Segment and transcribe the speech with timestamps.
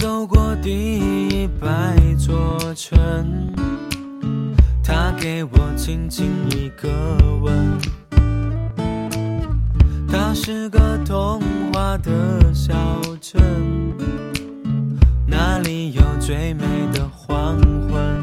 [0.00, 0.98] 走过第
[1.28, 1.68] 一百
[2.18, 3.52] 座城，
[4.82, 6.88] 他给我轻轻一个
[7.42, 7.78] 吻。
[10.08, 12.72] 它是个童话的小
[13.20, 13.42] 镇，
[15.26, 16.62] 那里有最美
[16.94, 17.58] 的黄
[17.90, 18.22] 昏。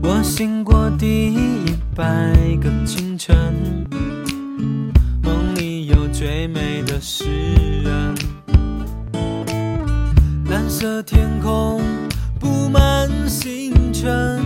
[0.00, 2.04] 我醒过第一百
[2.62, 3.52] 个清晨，
[5.24, 7.24] 梦里有最美的诗
[10.80, 11.82] 色天空
[12.38, 14.42] 布满星辰，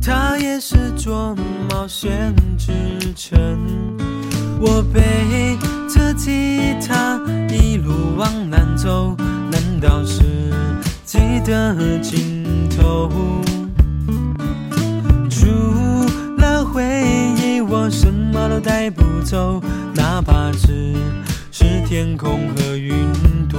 [0.00, 1.34] 它也是座
[1.68, 2.72] 冒险之
[3.16, 3.36] 城。
[4.60, 5.58] 我背
[5.88, 9.16] 着吉他一路往南走，
[9.50, 10.22] 难道是
[11.04, 13.10] 记得尽头？
[15.28, 15.48] 除
[16.36, 16.84] 了回
[17.42, 19.60] 忆，我什么都带不走，
[19.96, 20.94] 哪怕只
[21.50, 22.94] 是天空和云
[23.48, 23.58] 朵。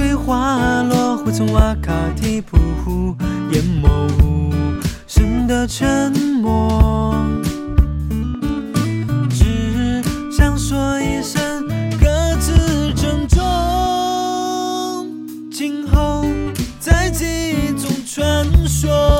[0.00, 3.14] 水滑落，会从阿卡提普湖
[3.52, 3.86] 淹没
[4.22, 4.50] 无
[5.06, 7.14] 声的沉默。
[9.28, 11.68] 只想说一声
[12.00, 13.44] 各自珍重，
[15.52, 16.24] 今后
[16.78, 19.19] 在记忆中传说。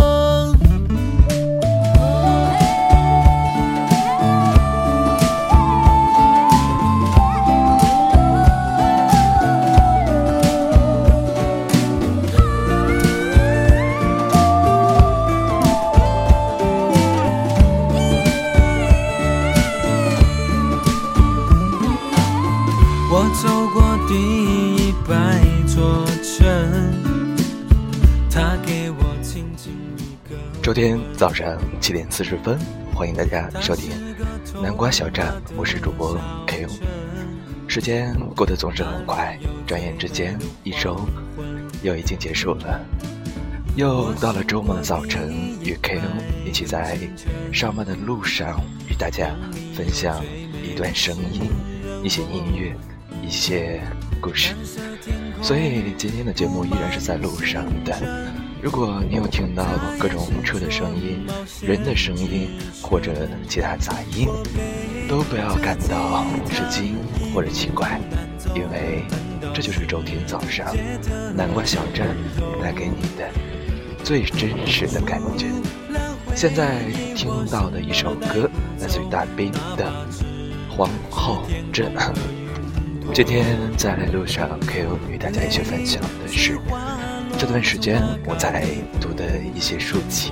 [30.71, 32.57] 周天早上七点四十分，
[32.95, 33.91] 欢迎大家收听
[34.63, 36.17] 南瓜小站，我是主播
[36.47, 36.71] Ko。
[37.67, 39.37] 时间过得总是很快，
[39.67, 40.97] 转眼之间一周
[41.83, 42.81] 又已经结束了，
[43.75, 45.99] 又到了周末的早晨，与 Ko
[46.47, 46.97] 一起在
[47.53, 49.35] 上班的路上，与大家
[49.75, 50.25] 分享
[50.63, 51.51] 一段声音、
[52.05, 52.77] 一些音乐、
[53.27, 53.81] 一些
[54.21, 54.55] 故事。
[55.43, 58.30] 所以今天的节目依然是在路上的。
[58.63, 59.65] 如果你有听到
[59.99, 61.27] 各种车的声音、
[61.63, 62.49] 人的声音
[62.83, 64.29] 或者其他杂音，
[65.09, 66.97] 都不要感到吃惊
[67.35, 67.99] 或者奇怪，
[68.55, 69.03] 因为
[69.55, 70.67] 这就是周天早上
[71.35, 72.07] 南瓜小镇
[72.63, 73.31] 带给你的
[74.05, 75.47] 最真实的感觉。
[76.35, 76.83] 现在
[77.17, 78.49] 听到的一首歌
[78.79, 79.91] 来自于大兵的
[80.77, 81.43] 《皇后
[81.73, 81.95] 镇》。
[83.13, 83.45] 今天
[83.77, 86.57] 在路上，Q 与大家一起分享的是
[87.41, 88.67] 这段时间我在
[89.01, 89.25] 读的
[89.55, 90.31] 一些书籍，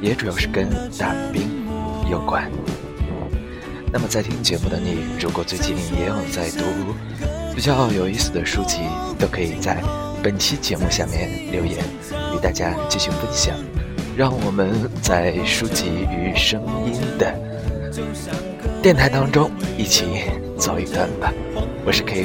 [0.00, 1.50] 也主要是跟大兵
[2.08, 2.48] 有关。
[3.92, 6.62] 那么在听节目的你，如果最近也有在读
[7.56, 8.82] 比较有意思的书籍，
[9.18, 9.82] 都可以在
[10.22, 11.82] 本期节目下面留言，
[12.32, 13.56] 与大家继续分享。
[14.16, 17.34] 让我们在书籍与声音的
[18.80, 20.04] 电台当中一起
[20.56, 21.32] 走一段吧。
[21.84, 22.24] 我是 K。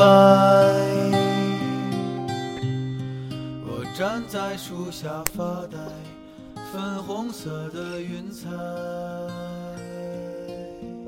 [0.00, 0.06] 风摇摆。
[3.66, 5.76] 我站在树下发呆，
[6.72, 8.48] 粉红色的云彩。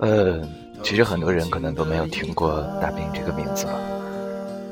[0.00, 0.46] 呃，
[0.82, 3.72] 其实很多人可能都没有听过大兵这个名字吧，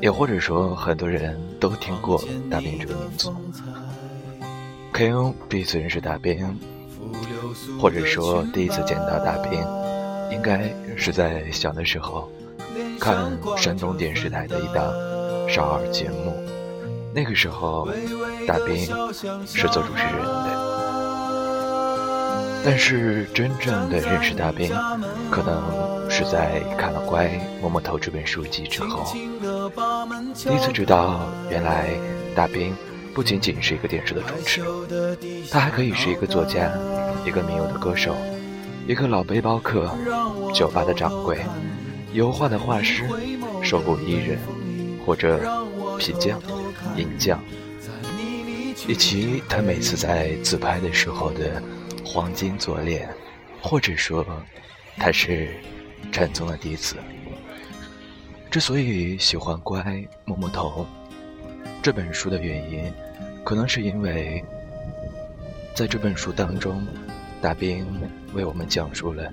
[0.01, 3.33] 也或者说很多人都听过大兵这个名字。
[4.93, 5.33] K.O.
[5.49, 6.59] 第一次认识大兵，
[7.79, 9.53] 或者说第一次见到大兵，
[10.31, 12.29] 应该是在小的时候
[13.01, 13.17] 看
[13.57, 14.93] 山东电视台的一档
[15.49, 16.37] 少儿节目。
[17.11, 17.89] 那个时候，
[18.47, 18.77] 大兵
[19.43, 20.61] 是做主持人的。
[22.63, 24.71] 但是真正的认识大兵，
[25.31, 27.27] 可能是在看了《乖
[27.59, 29.11] 摸摸头》这本书籍之后，
[30.35, 31.89] 第一次知道，原来
[32.35, 32.71] 大兵
[33.15, 34.61] 不仅仅是一个电视的主持，
[35.49, 36.71] 他还可以是一个作家，
[37.25, 38.15] 一个民谣的歌手，
[38.87, 39.89] 一个老背包客，
[40.53, 41.39] 酒吧的掌柜，
[42.13, 43.03] 油画的画师，
[43.61, 44.37] 手工艺人，
[45.05, 45.39] 或者
[45.97, 46.41] 皮匠、
[46.95, 47.39] 银匠，
[48.87, 51.61] 以及他每次在自拍的时候的。
[52.03, 53.07] 黄金左脸，
[53.61, 54.25] 或者说
[54.97, 55.49] 他是
[56.11, 56.97] 禅宗的弟子。
[58.49, 59.81] 之所以喜欢《乖
[60.25, 60.85] 摸摸头》
[61.81, 62.91] 这本书的原因，
[63.45, 64.43] 可能是因为
[65.73, 66.85] 在这本书当中，
[67.41, 67.87] 大兵
[68.33, 69.31] 为我们讲述了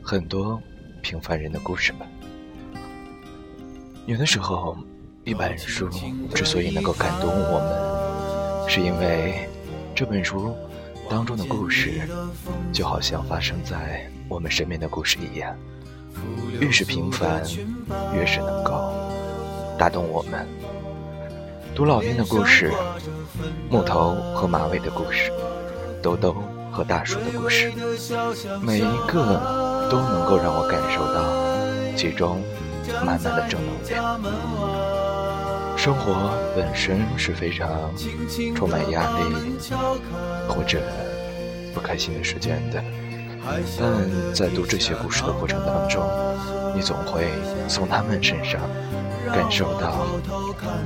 [0.00, 0.62] 很多
[1.02, 2.06] 平凡人的故事吧。
[4.10, 4.76] 有的时候，
[5.22, 5.88] 一本书
[6.34, 9.48] 之所以能够感动我们，是因为
[9.94, 10.52] 这本书。
[11.08, 12.08] 当中的故事，
[12.72, 15.56] 就好像发生在我们身边的故事一样，
[16.60, 17.42] 越是平凡，
[18.14, 18.92] 越是能够
[19.76, 20.46] 打动我们。
[21.74, 22.72] 读老兵的故事，
[23.68, 25.32] 木头和马尾的故事，
[26.00, 26.36] 兜兜
[26.70, 27.72] 和大叔的故事，
[28.60, 32.40] 每一个都能够让我感受到其中
[32.92, 34.20] 满满的正能量。
[35.76, 37.68] 生活本身是非常
[38.54, 39.24] 充满压力。
[40.48, 40.80] 或者
[41.72, 42.82] 不开心的时间的，
[43.78, 46.02] 但在读这些故事的过程当中，
[46.74, 47.28] 你总会
[47.68, 48.60] 从他们身上
[49.32, 50.06] 感受到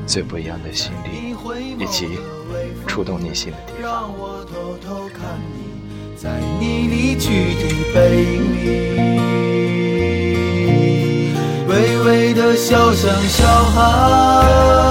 [0.07, 1.35] 最不一样的心理，
[1.83, 2.19] 以及
[2.87, 4.11] 触动你心的地方。
[6.15, 7.63] 在你离去的
[7.95, 8.84] 背影里，
[12.57, 14.84] 笑像小孩。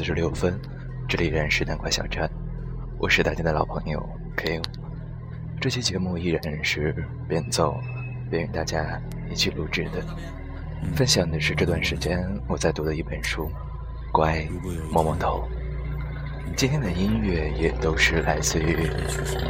[0.00, 0.58] 四十六分，
[1.06, 2.26] 这里依然是南瓜小站，
[2.98, 4.02] 我是大家的老朋友
[4.34, 4.58] K。
[5.60, 7.78] 这期节目依然是边走
[8.30, 8.98] 边与大家
[9.30, 10.02] 一起录制的，
[10.96, 13.50] 分享的是这段时间我在读的一本书
[14.10, 14.48] 《乖
[14.90, 15.46] 摸摸头》。
[16.56, 18.88] 今天的音乐也都是来自于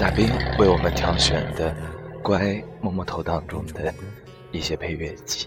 [0.00, 0.26] 大兵
[0.59, 1.73] 为我们挑选的
[2.23, 3.95] 《乖摸摸头》当中的
[4.50, 5.47] 一些配乐集，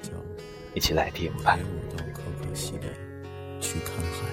[0.73, 1.59] 一起来听吧。
[3.59, 4.32] 去看海。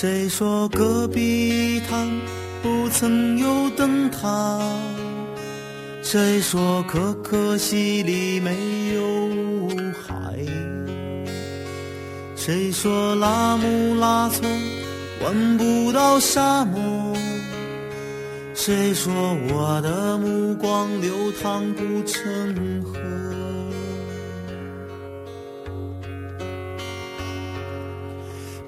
[0.00, 2.06] 谁说戈壁滩
[2.62, 4.60] 不曾有灯塔？
[6.04, 8.54] 谁说可可西里没
[8.94, 9.68] 有
[10.06, 10.38] 海？
[12.36, 14.48] 谁说拉姆拉措
[15.24, 17.12] 闻不到沙漠？
[18.54, 19.12] 谁说
[19.50, 21.12] 我的目光流
[21.42, 23.00] 淌不成河？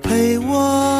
[0.02, 1.00] 陪我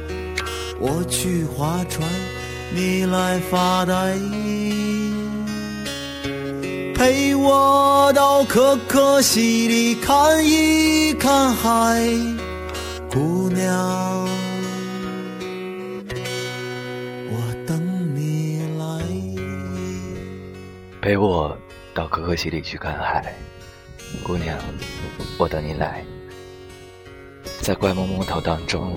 [0.81, 2.09] 我去划船，
[2.73, 4.17] 你来发呆。
[6.95, 12.01] 陪我到可可西里看一看海，
[13.11, 14.27] 姑娘。
[17.29, 17.79] 我等
[18.15, 18.83] 你来
[20.99, 21.55] 陪我
[21.93, 23.35] 到可可西里去看海，
[24.23, 24.57] 姑娘，
[25.37, 26.03] 我等你来。
[27.61, 28.95] 在怪木木头当中，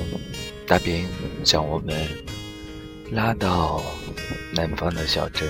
[0.66, 1.06] 大兵
[1.42, 1.94] 将我们
[3.12, 3.82] 拉到
[4.52, 5.46] 南方的小镇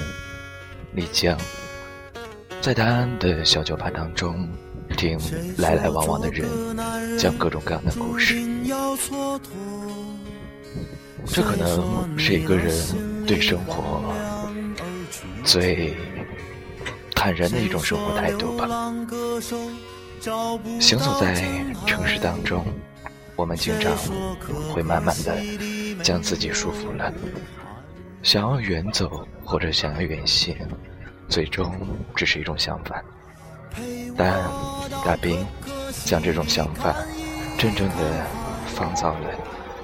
[0.93, 1.39] 丽江，
[2.61, 4.49] 在他的小酒吧当中，
[4.97, 5.19] 听
[5.59, 6.49] 来来往往的人
[7.17, 8.37] 讲各种各样的故事。
[11.27, 12.75] 这可能是一个人
[13.27, 14.13] 对生活
[15.45, 15.95] 最……
[17.15, 18.69] 坦然的一种生活态度吧。
[20.81, 21.35] 行走在
[21.87, 22.67] 城市当中，
[23.37, 23.97] 我们经常
[24.73, 25.37] 会慢慢的
[26.03, 27.13] 将自己束缚了，
[28.23, 30.57] 想要远走或者想要远行，
[31.29, 31.75] 最终
[32.15, 33.03] 只是一种想法。
[34.17, 34.43] 但
[35.05, 35.45] 大兵
[36.05, 36.95] 将这种想法
[37.59, 38.27] 真正的
[38.67, 39.31] 放到了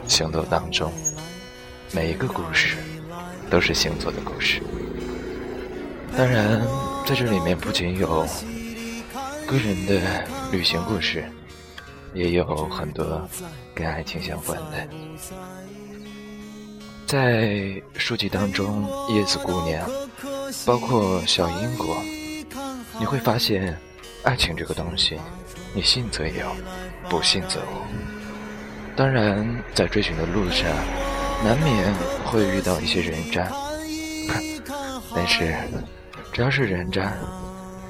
[0.06, 0.92] 行走当中，
[1.92, 2.76] 每一个故事
[3.50, 4.62] 都是行走的故事。
[6.16, 6.60] 当然。
[7.06, 8.24] 在这里面不仅有
[9.48, 10.00] 个人的
[10.52, 11.24] 旅行故事，
[12.14, 13.28] 也有很多
[13.74, 14.88] 跟爱情相关的。
[17.06, 19.88] 在书籍当中，《叶子姑娘》，
[20.66, 21.96] 包括《小英国》，
[22.98, 23.76] 你会发现，
[24.24, 25.18] 爱情这个东西，
[25.74, 26.46] 你信则有，
[27.08, 28.94] 不信则无。
[28.96, 30.68] 当然，在追寻的路上，
[31.44, 33.50] 难免会遇到一些人渣，
[35.14, 35.54] 但是。
[36.32, 37.12] 只要是人渣，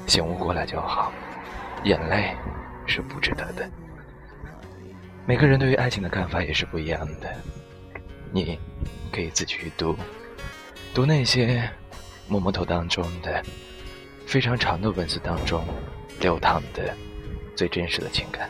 [0.07, 1.13] 醒悟过来就好，
[1.83, 2.35] 眼泪
[2.87, 3.69] 是不值得的。
[5.25, 7.33] 每个人对于爱情的看法也是不一样的，
[8.31, 8.59] 你
[9.11, 9.95] 可以自己去读，
[10.93, 11.69] 读那些
[12.27, 13.43] 摸摸头当中的
[14.25, 15.63] 非常长的文字当中
[16.19, 16.93] 流淌的
[17.55, 18.49] 最真实的情感。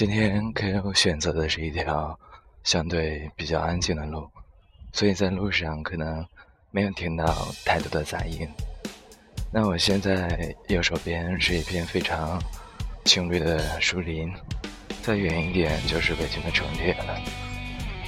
[0.00, 2.18] 今天 K.O 选择的是一条
[2.64, 4.26] 相对比较安静的路，
[4.94, 6.26] 所以在路上可能
[6.70, 7.26] 没有听到
[7.66, 8.48] 太多的杂音。
[9.52, 12.42] 那我现在右手边是一片非常
[13.04, 14.32] 青绿的树林，
[15.02, 17.20] 再远一点就是北京的城铁了。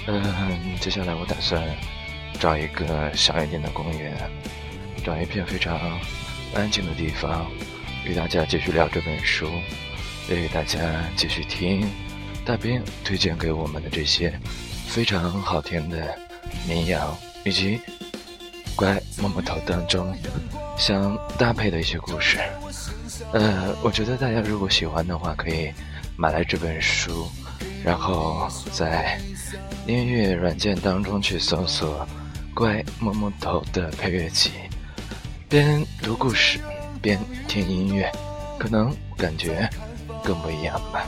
[0.07, 1.63] 嗯，接下来我打算
[2.41, 4.17] 找一个小一点的公园，
[5.05, 5.79] 找一片非常
[6.55, 7.51] 安静的地方，
[8.07, 9.47] 与大家继续聊这本书。
[10.29, 10.79] 也与大家
[11.17, 11.89] 继续听
[12.45, 14.33] 大兵推荐给我们的这些
[14.87, 16.17] 非常好听的
[16.67, 17.81] 民谣，以及
[18.75, 20.15] 乖摸摸头当中
[20.77, 22.39] 相搭配的一些故事。
[23.33, 25.73] 呃，我觉得大家如果喜欢的话，可以
[26.17, 27.29] 买来这本书，
[27.85, 29.21] 然后在
[29.87, 32.07] 音乐软件当中去搜索
[32.55, 34.51] “乖摸摸头”的配乐集，
[35.49, 36.59] 边读故事
[37.01, 38.11] 边听音乐，
[38.59, 39.69] 可能感觉。
[40.23, 41.07] 更不一样吧？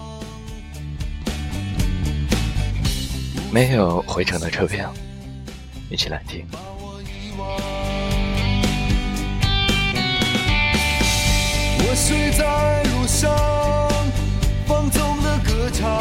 [3.53, 4.93] 没有回程的车票，
[5.89, 6.45] 一起来听。
[11.87, 13.31] 我睡在路上，
[14.67, 15.97] 放纵的歌唱，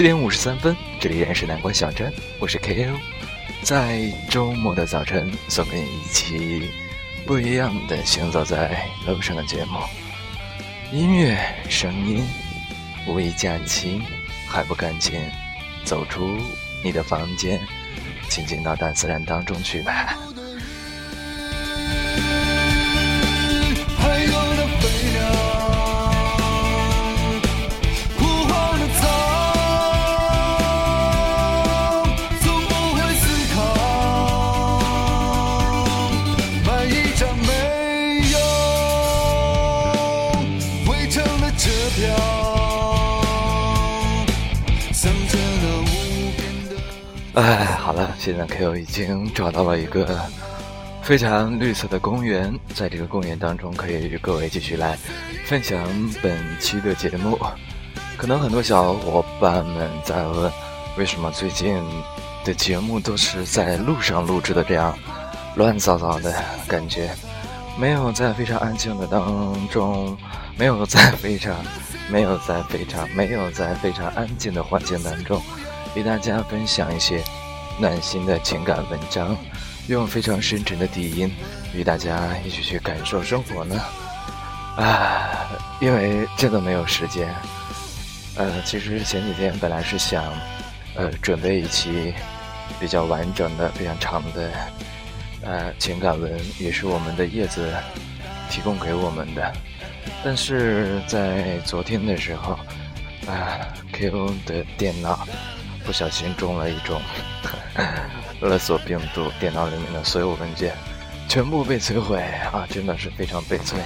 [0.00, 2.96] 七点五十三分，这里依然是南关小站，我是 KO，
[3.62, 6.70] 在周末的早晨送给你一期
[7.26, 9.78] 不一样的行走在路上的节目，
[10.90, 11.38] 音乐
[11.68, 12.26] 声音，
[13.06, 14.00] 五一假期
[14.48, 15.20] 还不赶紧
[15.84, 16.34] 走出
[16.82, 17.60] 你的房间，
[18.30, 20.16] 请进到大自然当中去吧。
[47.34, 50.20] 哎，好了，现在 Q 已经找到了一个
[51.00, 54.98] 非常绿色的公园，在这个公园当中，可以与各位继续来
[55.46, 55.78] 分享
[56.20, 57.38] 本期的节目。
[58.16, 60.50] 可能很多小伙伴们在问，
[60.98, 61.80] 为什么最近
[62.44, 64.98] 的节目都是在路上录制的，这样
[65.54, 66.34] 乱糟糟的
[66.66, 67.10] 感觉，
[67.78, 70.18] 没有在非常安静的当中，
[70.58, 71.54] 没有在非常，
[72.10, 75.40] 没有在非常，没有在非常安静的环境当中。
[75.94, 77.22] 与大家分享一些
[77.78, 79.36] 暖心的情感文章，
[79.88, 81.32] 用非常深沉的低音
[81.74, 83.80] 与大家一起去感受生活呢。
[84.76, 85.50] 啊，
[85.80, 87.34] 因为真的没有时间。
[88.36, 90.24] 呃，其实前几天本来是想，
[90.94, 92.14] 呃，准备一期
[92.78, 94.50] 比较完整的、非常长的，
[95.42, 97.68] 呃，情感文，也是我们的叶子
[98.48, 99.52] 提供给我们的。
[100.24, 102.52] 但是在昨天的时候，
[103.26, 103.58] 啊
[103.92, 105.26] ，Q 的电脑。
[105.84, 107.00] 不小心中了一种
[108.40, 110.74] 勒索病毒，电脑里面的所有文件
[111.28, 112.20] 全部被摧毁
[112.52, 112.66] 啊！
[112.70, 113.78] 真的是非常悲催。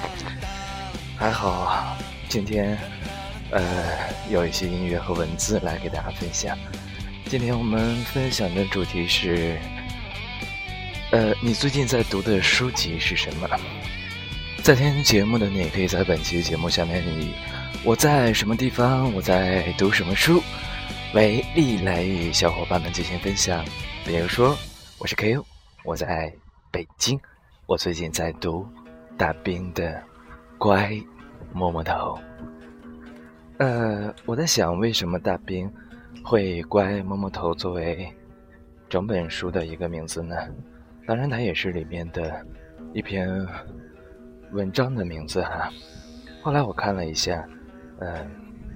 [1.17, 1.97] 还好
[2.29, 2.77] 今天
[3.51, 3.63] 呃
[4.31, 6.59] 有一些音乐和文字来给大家分享。
[7.27, 9.59] 今天我们分享的主题是
[11.11, 13.49] 呃你最近在读的书籍是什么？
[14.63, 17.33] 在听节目的你可以在本期节目下面以
[17.83, 20.43] 我在什么地方，我在读什么书。
[21.15, 23.65] 为历来与小伙伴们进行分享，
[24.05, 24.57] 比如说，
[24.99, 25.47] 我是 K.O，
[25.85, 26.35] 我在
[26.73, 27.17] 北京，
[27.67, 28.67] 我最近在读
[29.17, 29.93] 大兵的
[30.59, 30.91] 《乖
[31.53, 31.95] 摸摸头》。
[33.59, 35.73] 呃，我在想，为什么大兵
[36.25, 38.13] 会《乖摸摸头》作为
[38.89, 40.35] 整本书的一个名字呢？
[41.07, 42.45] 当然，它也是里面的
[42.93, 43.47] 一篇
[44.51, 45.71] 文章的名字哈。
[46.43, 47.49] 后来我看了一下，
[48.01, 48.29] 嗯，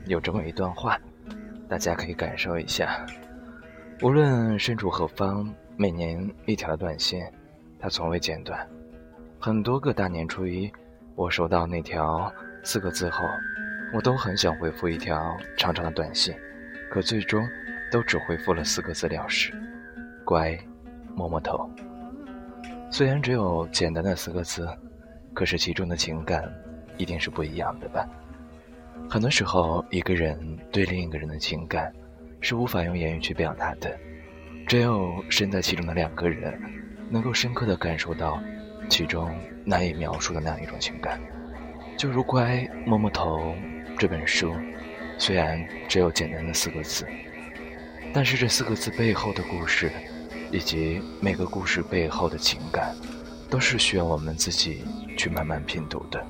[0.07, 0.97] 有这么一段话。
[1.69, 3.05] 大家可以感受一下，
[4.01, 7.23] 无论身处何方，每年一条短信，
[7.79, 8.67] 它从未间断。
[9.39, 10.73] 很多个大年初一，
[11.15, 12.33] 我收到那条
[12.65, 13.23] 四个字后，
[13.93, 16.35] 我都很想回复一条长长的短信，
[16.91, 17.47] 可最终
[17.93, 19.53] 都只回复了四个字了事：
[20.25, 20.59] 乖，
[21.15, 21.71] 摸摸头。
[22.91, 24.67] 虽然只有简单的四个字，
[25.35, 26.51] 可是其中的情感
[26.97, 28.09] 一定是不一样的吧。
[29.11, 30.39] 很多时候，一个人
[30.71, 31.93] 对另一个人的情感
[32.41, 33.99] 是无法用言语去表达的，
[34.67, 36.61] 只有身在其中的两个人，
[37.11, 38.39] 能够深刻的感受到
[38.89, 39.35] 其中
[39.65, 41.19] 难以描述的那样一种情感。
[41.97, 43.39] 就如《乖摸摸头》
[43.99, 44.55] 这本书，
[45.19, 47.07] 虽然只有简单的四个字，
[48.13, 49.91] 但是这四个字背后的故事，
[50.53, 52.95] 以及每个故事背后的情感，
[53.49, 54.85] 都是需要我们自己
[55.17, 56.25] 去慢慢品读的，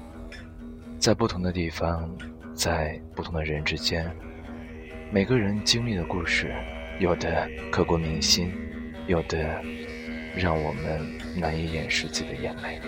[0.99, 2.09] 在不同的地方。
[2.59, 4.11] 在不同的人之间，
[5.13, 6.53] 每个人经历的故事，
[6.99, 8.53] 有的刻骨铭心，
[9.07, 9.63] 有的
[10.37, 11.01] 让我们
[11.37, 12.81] 难以掩饰自己的眼泪。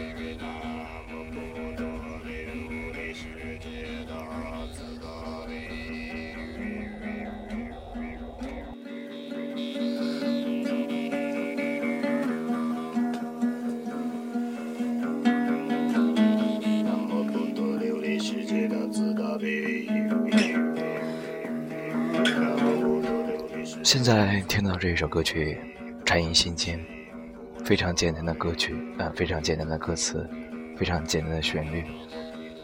[24.48, 25.59] 听到这一首歌曲
[26.05, 26.79] 《禅音心间》，
[27.64, 30.29] 非常简单的歌曲啊，非常简单的歌词，
[30.76, 31.85] 非常简单的旋律，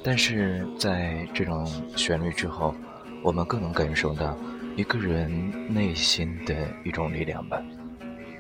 [0.03, 2.75] 但是在这种旋律之后，
[3.23, 4.37] 我们更能感受到
[4.77, 7.63] 一个人内心的一种力量吧。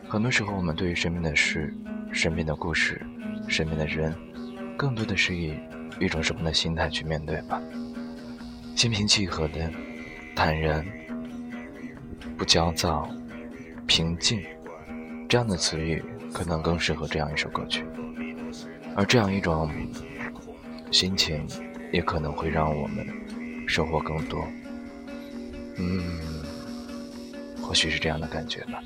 [0.08, 1.74] 很多时候，我们对于身边的事、
[2.12, 3.00] 身边的故事、
[3.48, 4.14] 身边的人，
[4.76, 5.54] 更多的是以
[6.00, 7.60] 一种什么的心态去面对吧？
[8.74, 9.70] 心平气和的，
[10.34, 10.84] 坦然。
[12.36, 13.08] 不焦躁，
[13.86, 14.42] 平静，
[15.28, 17.84] 这样的词语可能更适合这样一首歌曲，
[18.94, 19.70] 而这样一种
[20.90, 21.46] 心情，
[21.92, 23.06] 也可能会让我们
[23.66, 24.44] 收获更多。
[25.76, 26.02] 嗯，
[27.62, 28.82] 或许是这样的感觉吧。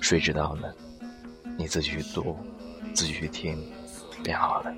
[0.00, 0.68] 谁知道呢？
[1.58, 2.36] 你自己去读，
[2.94, 3.58] 自己去听，
[4.22, 4.74] 便好了。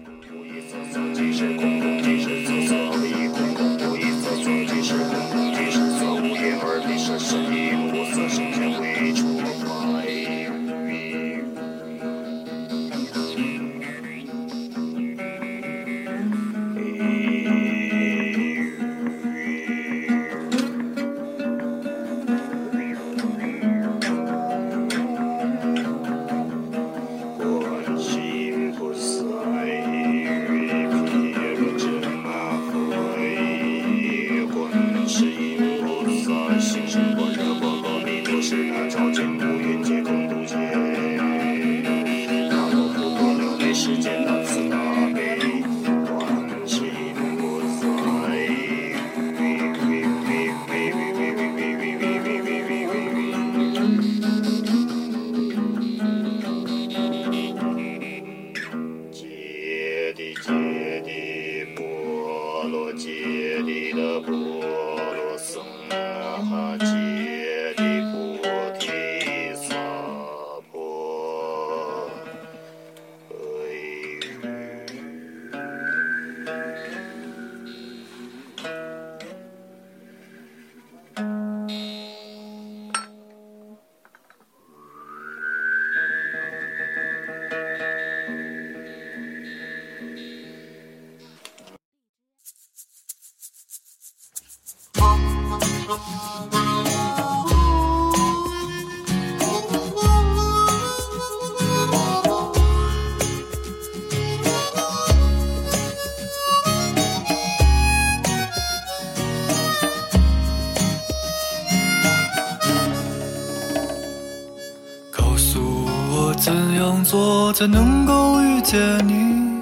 [117.52, 119.60] 才能够遇见你？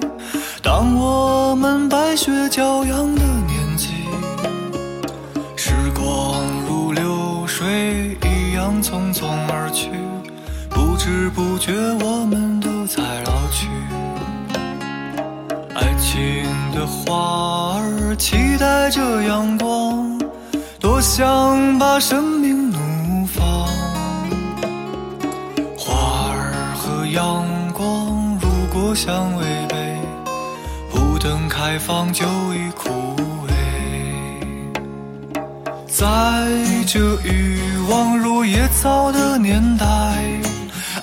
[0.63, 3.89] 当我们白雪骄阳的年纪，
[5.57, 9.89] 时光如流水一样匆匆而去，
[10.69, 13.67] 不知不觉我们都在老去。
[15.75, 20.17] 爱情的花儿期待着阳光，
[20.79, 22.60] 多想把生命
[28.91, 29.77] 如果相违背，
[30.91, 32.89] 不等开放就已枯
[33.47, 33.53] 萎。
[35.87, 36.03] 在
[36.85, 39.85] 这欲望如野草的年代，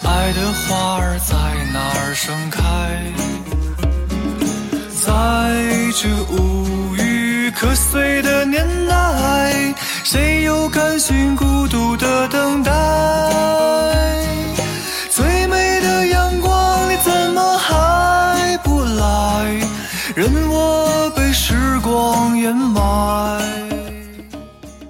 [0.03, 1.35] 爱的花儿在
[1.72, 2.61] 哪儿盛开？
[5.01, 5.11] 在
[5.96, 9.74] 这无语可遂的年代，
[10.05, 12.70] 谁又甘心孤独的等待？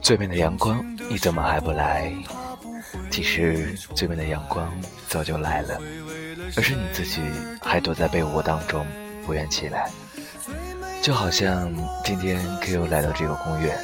[0.08, 2.10] 最美的阳光，你怎么还不来？
[3.10, 4.72] 其实最美的阳光
[5.06, 5.78] 早就来了，
[6.56, 7.20] 而是你自己
[7.60, 8.86] 还躲在被窝当中
[9.26, 9.90] 不愿起来。
[11.02, 11.70] 就好像
[12.06, 13.78] 今天 Q 来到这个公园，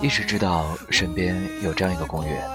[0.00, 2.48] 一直知道身边有这样一个公园，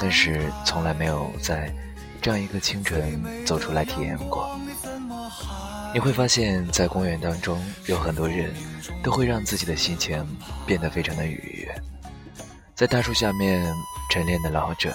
[0.00, 1.72] 但是从来没有在
[2.20, 4.58] 这样一个清晨走出来体验过。
[5.94, 8.52] 你会发现在公园当中有很多人，
[9.00, 10.26] 都会让自己的心情
[10.66, 11.82] 变得非常的愉悦。
[12.82, 13.64] 在大树下面
[14.10, 14.92] 晨练的老者，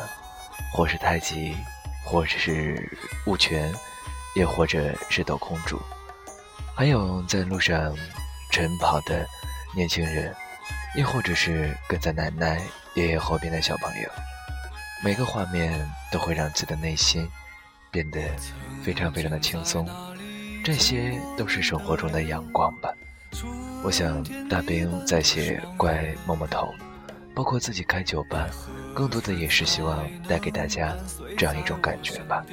[0.73, 1.55] 或是太极，
[2.03, 3.73] 或者是雾泉，
[4.35, 5.79] 也或者是抖空竹，
[6.75, 7.95] 还有在路上
[8.51, 9.25] 晨跑的
[9.73, 10.35] 年轻人，
[10.97, 12.61] 亦或者是跟在奶奶、
[12.93, 14.09] 爷爷后边的小朋友，
[15.01, 17.25] 每个画面都会让自己的内心
[17.89, 18.19] 变得
[18.83, 19.87] 非常非常的轻松。
[20.61, 22.93] 这些都是生活中的阳光吧。
[23.81, 26.75] 我想大兵在写《怪摸摸头》。
[27.37, 28.49] 包括自己开酒吧，
[28.95, 30.97] 更多的也是希望带给大家
[31.37, 32.43] 这样一种感觉吧。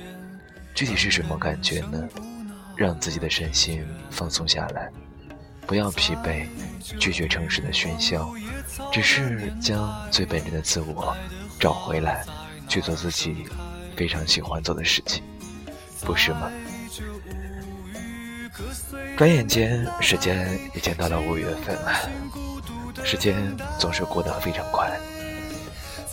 [0.75, 2.07] 具体是什么感觉呢？
[2.77, 4.91] 让自己的身心放松下来，
[5.67, 6.47] 不要疲惫，
[7.01, 8.31] 拒绝城市的喧嚣，
[8.93, 11.17] 只是将最本真的自我
[11.59, 12.23] 找回来，
[12.69, 13.47] 去做自己
[13.97, 15.25] 非常喜欢做的事情，
[16.03, 16.53] 不是吗？
[19.17, 22.44] 转眼间，时间已经到了五月份了。
[23.05, 24.91] 时间总是过得非常快，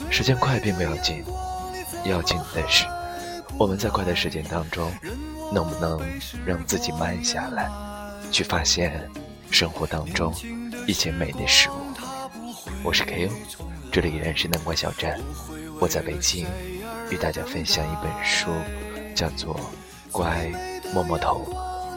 [0.10, 1.24] 时间快并不要紧，
[2.04, 2.86] 要紧的是
[3.58, 4.92] 我们在快的时间当中，
[5.54, 6.02] 能不能
[6.46, 7.70] 让自己慢下来，
[8.30, 9.10] 去发现
[9.50, 10.34] 生活当中
[10.86, 11.74] 一切美的事物。
[12.84, 13.32] 我是 K.O，
[13.90, 15.18] 这里依然是南瓜小站，
[15.80, 16.46] 我在北京，
[17.10, 18.50] 与大家分享一本书，
[19.16, 19.56] 叫做
[20.12, 20.52] 《乖
[20.94, 21.48] 摸摸头》，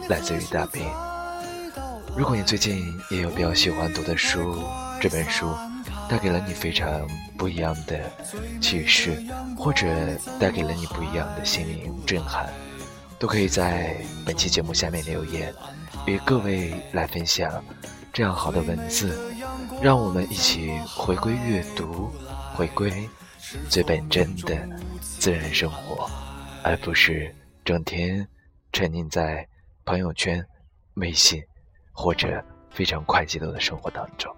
[0.08, 0.88] 来自于大兵。
[2.16, 4.62] 如果你最近也有比较喜欢读的书，
[5.00, 5.54] 这本书
[6.08, 8.10] 带给了你非常不一样的
[8.60, 9.22] 启示，
[9.56, 9.86] 或者
[10.38, 12.52] 带给了你不一样的心灵震撼，
[13.18, 15.52] 都可以在本期节目下面留言，
[16.06, 17.62] 与各位来分享
[18.12, 19.18] 这样好的文字，
[19.82, 22.10] 让我们一起回归阅读，
[22.54, 23.08] 回归
[23.68, 24.56] 最本真的
[25.00, 26.10] 自然生活，
[26.62, 28.26] 而不是整天
[28.72, 29.46] 沉浸在
[29.84, 30.44] 朋友圈、
[30.94, 31.42] 微信。
[31.96, 34.34] 或者非常快节奏的生活当中。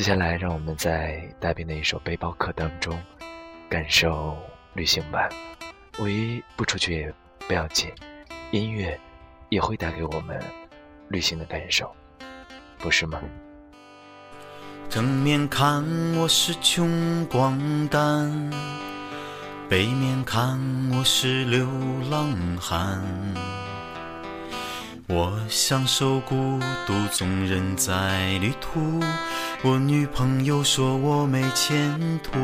[0.00, 2.98] 接下来，让我们在大兵的一首背包客当中，
[3.68, 4.34] 感受
[4.72, 5.28] 旅行吧。
[5.98, 7.14] 唯一不出去也
[7.46, 7.92] 不要紧，
[8.50, 8.98] 音乐
[9.50, 10.42] 也会带给我们
[11.08, 11.94] 旅行的感受，
[12.78, 13.20] 不是吗？
[14.88, 15.84] 正面看
[16.16, 18.50] 我是穷光蛋，
[19.68, 20.58] 背面看
[20.96, 21.68] 我是流
[22.10, 23.04] 浪汉。
[25.12, 29.00] 我享受孤独，纵人在旅途。
[29.60, 32.38] 我女朋友说我没前途。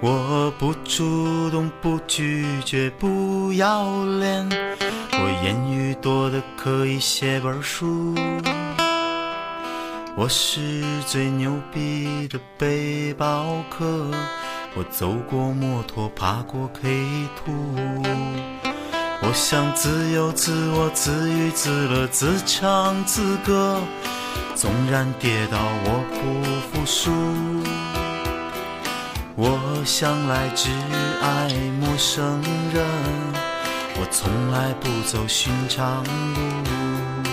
[0.00, 4.48] 我不主动，不拒绝，不要脸。
[5.10, 8.14] 我言语多的可以写本书。
[10.14, 14.08] 我是最牛逼的背包客。
[14.76, 18.71] 我走过摩托，爬过 K 图。
[19.24, 23.80] 我想自由自我自娱自乐自唱自歌，
[24.56, 27.10] 纵然跌倒我不服输。
[29.36, 30.68] 我向来只
[31.22, 31.48] 爱
[31.80, 32.42] 陌生
[32.74, 32.84] 人，
[33.94, 37.31] 我从来不走寻常路。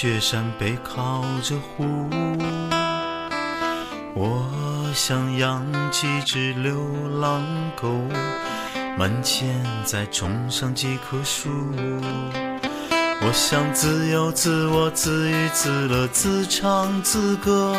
[0.00, 2.08] 雪山，背靠着湖。
[4.14, 6.74] 我想养几只流
[7.20, 7.44] 浪
[7.76, 8.00] 狗，
[8.96, 11.50] 门前再种上几棵树。
[13.20, 17.76] 我想自由自我自娱自乐自唱自歌，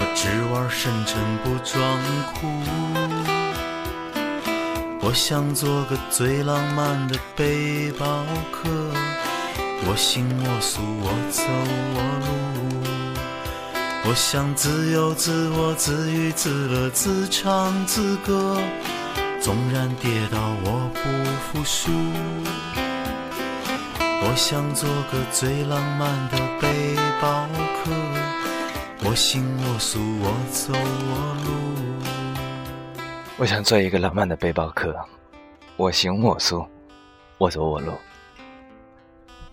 [0.00, 1.80] 我只玩深沉不装
[2.34, 2.48] 酷。
[5.00, 8.68] 我想做个最浪漫的背包客，
[9.84, 11.42] 我行我素，我走
[11.94, 12.30] 我路。
[14.08, 18.56] 我想自由自我自娱自乐自唱自歌，
[19.40, 21.00] 纵然跌倒我不
[21.58, 21.90] 服输。
[24.24, 27.46] 我想做个最浪漫的背包
[27.82, 27.90] 客，
[29.04, 31.50] 我行我素，我走我路。
[33.36, 34.94] 我想做一个浪漫的背包客，
[35.76, 36.64] 我行我素，
[37.38, 37.92] 我走我路。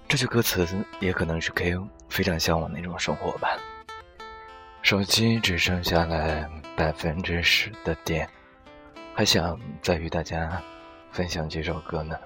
[0.10, 0.68] 这句歌词
[1.00, 3.48] 也可能是 K.O 非常向往的一种生活吧。
[4.82, 8.28] 手机只剩下了百分之十的电，
[9.14, 10.60] 还想再与大家
[11.12, 12.18] 分享几首歌呢，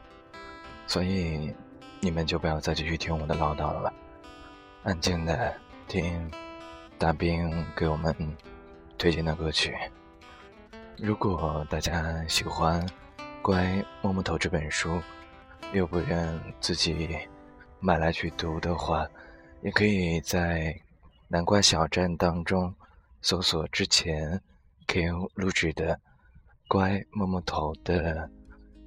[0.88, 1.54] 所以
[2.00, 3.94] 你们就不要再继续听我的唠叨了吧，
[4.84, 5.54] 安静的
[5.86, 6.32] 听
[6.98, 8.16] 大兵给我们
[8.98, 9.76] 推荐的歌曲。
[10.98, 12.82] 如果大家喜欢
[13.42, 15.02] 《乖摸摸头》这本书，
[15.74, 17.20] 又不愿自己
[17.86, 19.06] 买来去读的话，
[19.62, 20.74] 也可以在
[21.28, 22.74] 南瓜小站当中
[23.22, 24.42] 搜索之前
[24.88, 25.94] KO 录制的
[26.70, 28.30] 《乖摸摸头》的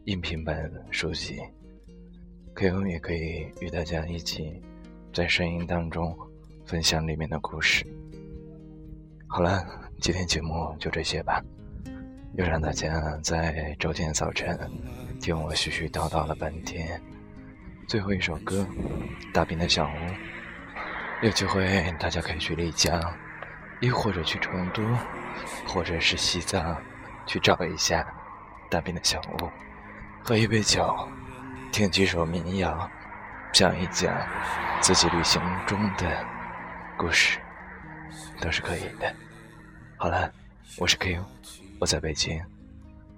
[0.04, 1.38] 音频版书籍
[2.54, 4.62] ，Q 也可以与大家一起
[5.12, 6.16] 在声音当中
[6.64, 7.87] 分享里面的故事。
[9.26, 9.62] 好了，
[10.00, 11.44] 今天节目就这些吧。
[12.32, 14.59] 又让大家在周天早晨
[15.20, 16.98] 听我絮絮叨叨了半天，
[17.87, 18.66] 最后一首歌
[19.33, 19.90] 《大兵的小屋》，
[21.22, 23.01] 有机会大家可以去丽江，
[23.81, 24.83] 亦或者去成都，
[25.68, 26.77] 或者是西藏，
[27.27, 28.05] 去找一下
[28.68, 29.49] 大兵的小屋，
[30.20, 30.92] 喝一杯酒，
[31.70, 32.90] 听几首民谣，
[33.53, 34.12] 讲一讲
[34.81, 36.27] 自己旅行中的
[36.99, 37.38] 故事，
[38.40, 39.14] 都是可以的。
[39.96, 40.33] 好了，
[40.77, 41.25] 我是 Q。
[41.79, 42.42] 我在北京，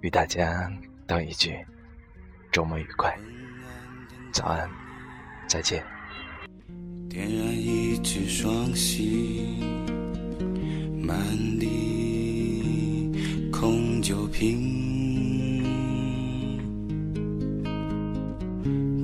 [0.02, 0.70] 与大家
[1.07, 1.64] 道一句
[2.52, 3.16] 周末愉快，
[4.32, 4.68] 早安，
[5.48, 5.82] 再见。
[7.08, 9.56] 点燃一支双喜，
[11.02, 11.18] 满
[11.58, 13.10] 地
[13.50, 15.64] 空酒瓶。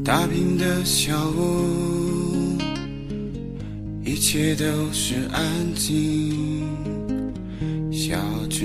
[0.05, 2.59] 打拼的小屋，
[4.05, 6.63] 一切都是安静。
[7.91, 8.17] 小
[8.51, 8.63] 只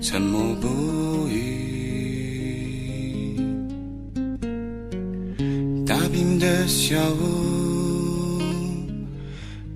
[0.00, 1.71] 沉默不语。
[6.42, 8.42] 的小屋，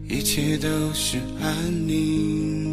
[0.08, 2.65] 一切都是安宁。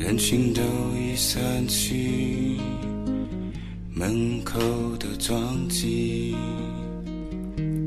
[0.00, 0.62] 人群都
[0.96, 2.56] 已散去，
[3.92, 4.58] 门口
[4.98, 6.34] 的撞击，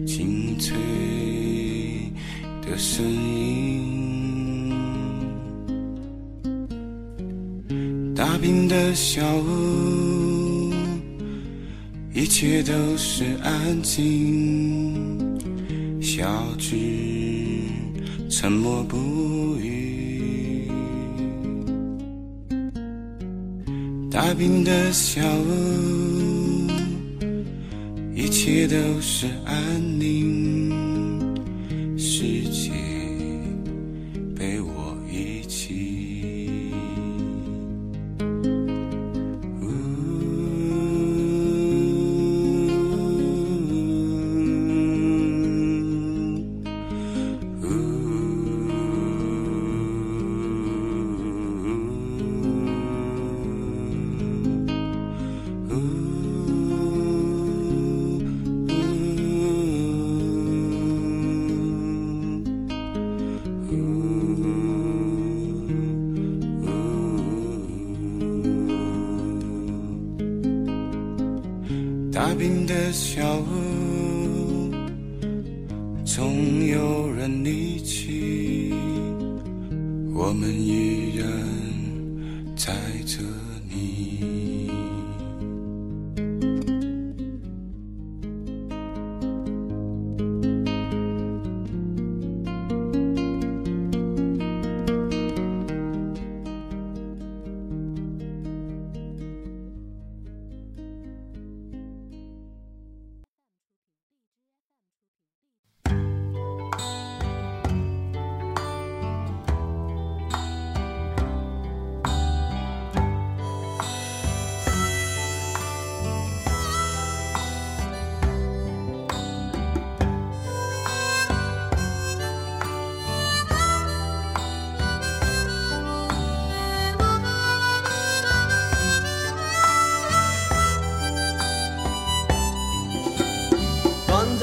[0.06, 0.78] 清脆
[2.62, 4.70] 的声音。
[8.16, 10.72] 打拼的小屋，
[12.14, 14.94] 一切都是安静，
[16.00, 16.24] 小
[16.60, 16.76] 只
[18.30, 19.73] 沉默不语。
[24.26, 26.72] 大冰的小屋，
[28.16, 29.93] 一切都是安
[72.94, 74.72] 小屋，
[76.06, 78.72] 总有人离去，
[80.14, 80.93] 我们一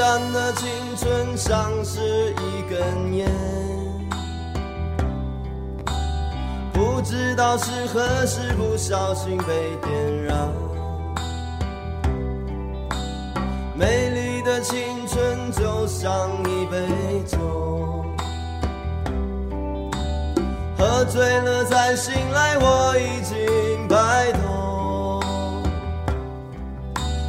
[0.00, 3.30] 短暂的青春像是一根烟，
[6.72, 10.48] 不知道是何时不小心被点燃。
[13.74, 16.78] 美丽的青春就像一杯
[17.26, 17.36] 酒，
[20.78, 25.20] 喝醉了再醒来，我已经白头。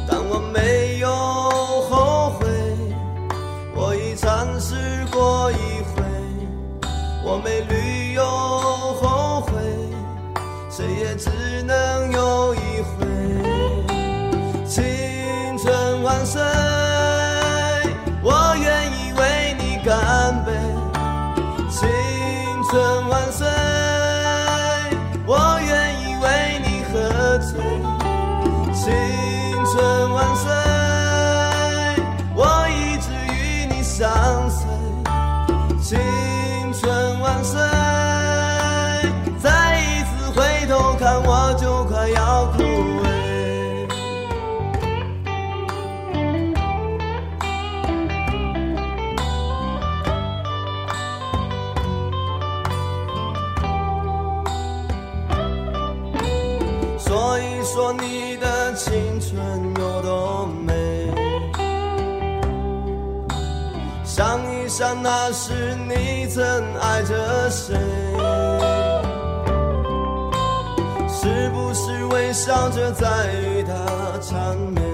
[0.08, 0.81] 但我没
[4.72, 5.54] 试过一
[5.92, 6.02] 回，
[7.22, 9.52] 我没理由后悔，
[10.70, 11.28] 谁也只
[11.62, 13.04] 能有一回。
[14.66, 14.82] 青
[15.58, 16.40] 春万岁，
[57.74, 59.40] 说你的青春
[59.78, 60.74] 有多美，
[64.04, 66.44] 想一想那时你曾
[66.78, 67.74] 爱着谁，
[71.08, 73.72] 是不是微笑着在与他
[74.20, 74.84] 缠绵，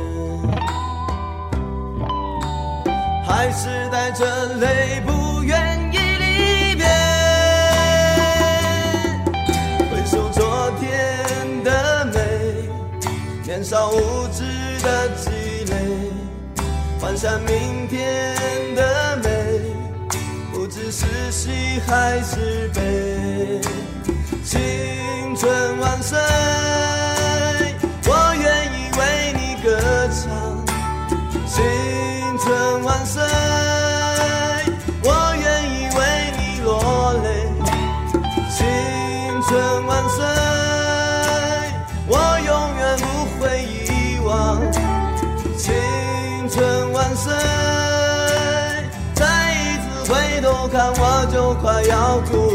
[3.26, 4.24] 还是带着
[4.60, 5.02] 泪
[13.58, 14.44] 年少无知
[14.84, 15.30] 的积
[15.64, 15.74] 累，
[17.00, 18.36] 幻想明天
[18.76, 19.28] 的美，
[20.52, 23.60] 不知是喜还是悲。
[24.44, 26.16] 青春万岁，
[28.06, 30.64] 我愿意为你歌唱。
[31.48, 33.20] 青春万岁，
[52.08, 52.47] 快要